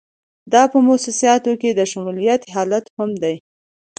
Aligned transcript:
دا 0.53 0.63
په 0.71 0.77
موسساتو 0.87 1.51
کې 1.61 1.69
د 1.73 1.81
شمولیت 1.91 2.41
حالت 2.55 2.85
هم 2.97 3.11
دی. 3.23 3.35